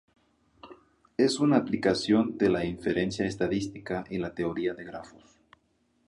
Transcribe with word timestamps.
Es 1.15 1.37
una 1.39 1.57
aplicación 1.57 2.35
de 2.39 2.49
la 2.49 2.65
inferencia 2.65 3.27
estadística 3.27 4.03
y 4.09 4.17
la 4.17 4.33
teoría 4.33 4.73
de 4.73 4.83
grafos. 4.85 5.39